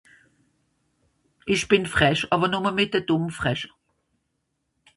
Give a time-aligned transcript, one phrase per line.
[1.53, 3.65] ìsch bìn frech àwer nùmme mìt de dùmm frech